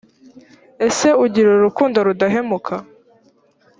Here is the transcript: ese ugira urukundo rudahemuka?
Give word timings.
ese 0.87 1.07
ugira 1.23 1.49
urukundo 1.57 1.97
rudahemuka? 2.07 2.75